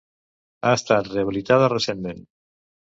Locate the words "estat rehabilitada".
0.79-1.71